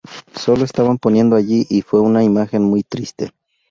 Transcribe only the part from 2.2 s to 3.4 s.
imagen muy triste.